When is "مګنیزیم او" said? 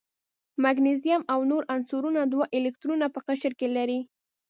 0.63-1.39